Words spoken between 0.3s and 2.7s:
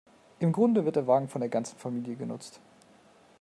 Im Grunde wird der Wagen von der ganzen Familie genutzt.